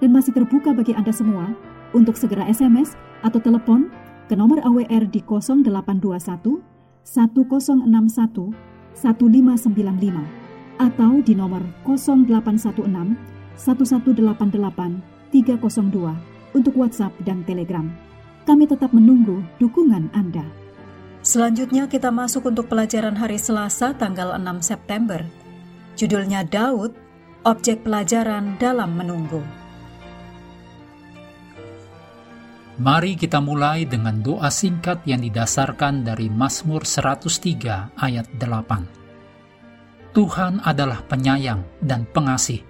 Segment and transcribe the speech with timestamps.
[0.00, 1.52] dan masih terbuka bagi Anda semua
[1.96, 3.88] untuk segera SMS atau telepon
[4.26, 6.60] ke nomor AWR di 0821
[7.06, 7.86] 1061
[8.96, 13.16] 1595 atau di nomor 0816
[13.56, 17.88] 1188 302 untuk WhatsApp dan Telegram.
[18.46, 20.44] Kami tetap menunggu dukungan Anda.
[21.26, 25.26] Selanjutnya kita masuk untuk pelajaran hari Selasa tanggal 6 September.
[25.98, 26.94] Judulnya Daud,
[27.42, 29.42] objek pelajaran dalam menunggu.
[32.76, 40.12] Mari kita mulai dengan doa singkat yang didasarkan dari Mazmur 103 ayat 8.
[40.12, 42.60] Tuhan adalah penyayang dan pengasih,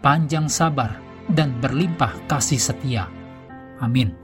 [0.00, 0.96] panjang sabar
[1.28, 3.12] dan berlimpah kasih setia.
[3.76, 4.16] Amin.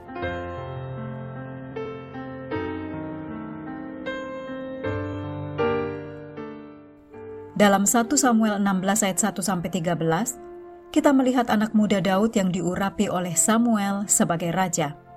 [7.53, 13.13] Dalam 1 Samuel 16 ayat 1 sampai 13, kita melihat anak muda Daud yang diurapi
[13.13, 15.08] oleh Samuel sebagai raja.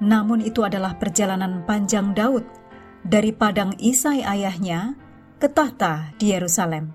[0.00, 2.44] Namun itu adalah perjalanan panjang Daud
[3.04, 4.96] dari padang Isai ayahnya
[5.36, 6.92] ke tahta di Yerusalem.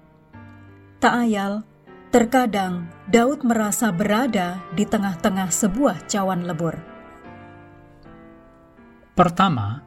[0.98, 1.62] Tak ayal,
[2.10, 6.78] terkadang Daud merasa berada di tengah-tengah sebuah cawan lebur.
[9.14, 9.86] Pertama,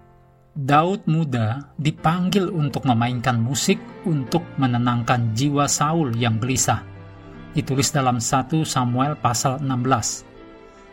[0.59, 6.83] Daud muda dipanggil untuk memainkan musik untuk menenangkan jiwa Saul yang gelisah.
[7.55, 10.38] Ditulis dalam 1 Samuel pasal 16.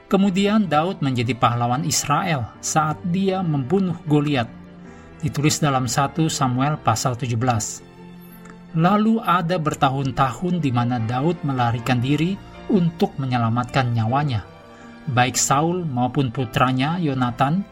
[0.06, 4.46] Kemudian Daud menjadi pahlawan Israel saat dia membunuh Goliat.
[5.26, 7.34] Ditulis dalam 1 Samuel pasal 17.
[8.78, 12.38] Lalu ada bertahun-tahun di mana Daud melarikan diri
[12.70, 14.46] untuk menyelamatkan nyawanya.
[15.10, 17.66] Baik Saul maupun putranya Yonatan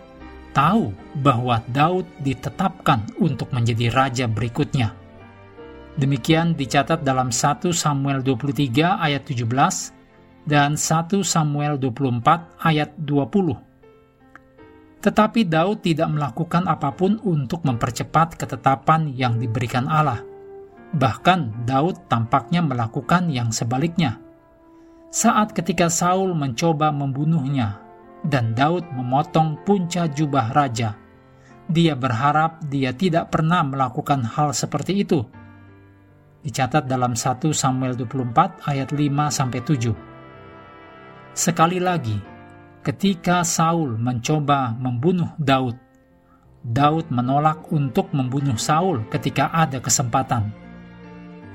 [0.58, 0.90] tahu
[1.22, 4.94] bahwa Daud ditetapkan untuk menjadi raja berikutnya.
[5.94, 10.03] Demikian dicatat dalam 1 Samuel 23 ayat 17
[10.44, 13.74] dan 1 Samuel 24 ayat 20.
[15.04, 20.24] Tetapi Daud tidak melakukan apa pun untuk mempercepat ketetapan yang diberikan Allah.
[20.96, 24.24] Bahkan Daud tampaknya melakukan yang sebaliknya.
[25.12, 27.84] Saat ketika Saul mencoba membunuhnya
[28.24, 30.96] dan Daud memotong punca jubah raja,
[31.68, 35.20] dia berharap dia tidak pernah melakukan hal seperti itu.
[36.44, 40.13] Dicatat dalam 1 Samuel 24 ayat 5 sampai 7.
[41.34, 42.14] Sekali lagi,
[42.86, 45.74] ketika Saul mencoba membunuh Daud,
[46.62, 50.54] Daud menolak untuk membunuh Saul ketika ada kesempatan.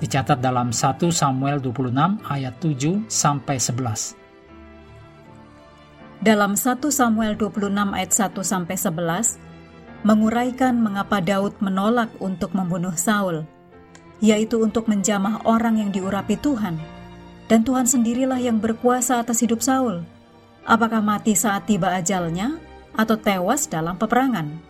[0.03, 1.95] Dicatat dalam 1 Samuel 26
[2.27, 4.19] ayat 7 sampai 11.
[6.27, 9.39] Dalam 1 Samuel 26 ayat 1 sampai 11
[10.03, 13.47] menguraikan mengapa Daud menolak untuk membunuh Saul,
[14.19, 16.98] yaitu untuk menjamah orang yang diurapi Tuhan
[17.49, 20.05] dan Tuhan sendirilah yang berkuasa atas hidup Saul.
[20.69, 22.61] Apakah mati saat tiba ajalnya
[22.93, 24.69] atau tewas dalam peperangan?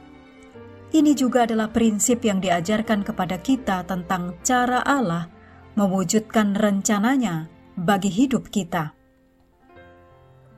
[0.89, 5.29] Ini juga adalah prinsip yang diajarkan kepada kita tentang cara Allah
[5.77, 8.97] mewujudkan rencananya bagi hidup kita.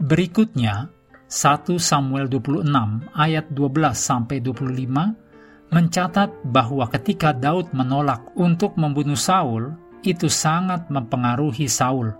[0.00, 0.88] Berikutnya,
[1.26, 2.64] 1 Samuel 26
[3.12, 9.70] ayat 12 sampai 25 mencatat bahwa ketika Daud menolak untuk membunuh Saul,
[10.02, 12.12] itu sangat mempengaruhi Saul.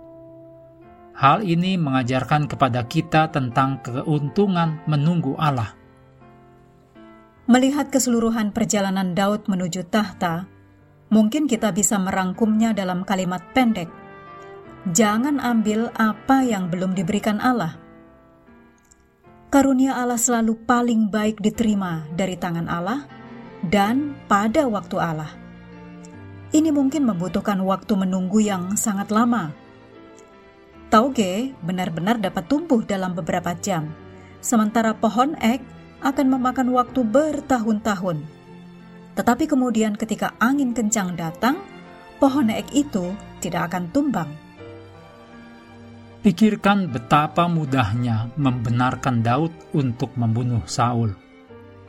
[1.17, 5.77] Hal ini mengajarkan kepada kita tentang keuntungan menunggu Allah.
[7.45, 10.47] Melihat keseluruhan perjalanan Daud menuju tahta,
[11.11, 13.91] mungkin kita bisa merangkumnya dalam kalimat pendek.
[14.89, 17.77] Jangan ambil apa yang belum diberikan Allah.
[19.51, 23.03] Karunia Allah selalu paling baik diterima dari tangan Allah
[23.67, 25.40] dan pada waktu Allah.
[26.51, 29.55] Ini mungkin membutuhkan waktu menunggu yang sangat lama.
[30.91, 33.95] Tauge benar-benar dapat tumbuh dalam beberapa jam,
[34.43, 35.63] sementara pohon ek
[36.03, 38.27] akan memakan waktu bertahun-tahun.
[39.15, 41.63] Tetapi kemudian ketika angin kencang datang,
[42.19, 44.29] pohon ek itu tidak akan tumbang.
[46.21, 51.15] Pikirkan betapa mudahnya membenarkan Daud untuk membunuh Saul.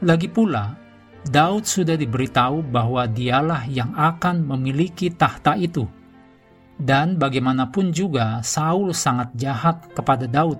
[0.00, 0.81] Lagi pula,
[1.22, 5.86] Daud sudah diberitahu bahwa dialah yang akan memiliki tahta itu.
[6.74, 10.58] Dan bagaimanapun juga Saul sangat jahat kepada Daud.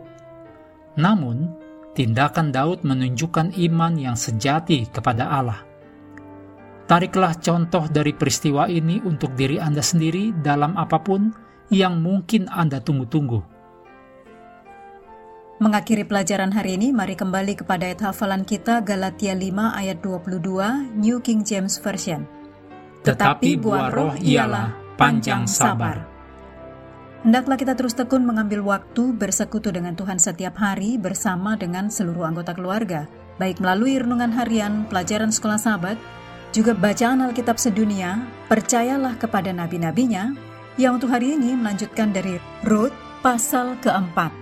[0.95, 1.51] Namun,
[1.99, 5.67] tindakan Daud menunjukkan iman yang sejati kepada Allah.
[6.87, 11.33] Tariklah contoh dari peristiwa ini untuk diri Anda sendiri dalam apa pun
[11.75, 13.41] yang mungkin Anda tunggu-tunggu.
[15.63, 19.47] Mengakhiri pelajaran hari ini, mari kembali kepada ayat hafalan kita Galatia 5
[19.79, 20.43] ayat 22
[20.99, 22.27] New King James Version.
[23.07, 26.03] Tetapi buah roh ialah panjang sabar.
[27.23, 32.59] Hendaklah kita terus tekun mengambil waktu bersekutu dengan Tuhan setiap hari bersama dengan seluruh anggota
[32.59, 33.07] keluarga,
[33.39, 35.95] baik melalui renungan harian, pelajaran sekolah sahabat,
[36.51, 38.19] juga bacaan Alkitab sedunia,
[38.51, 40.35] percayalah kepada nabi-nabinya,
[40.75, 42.91] yang untuk hari ini melanjutkan dari Rut
[43.23, 44.42] pasal keempat.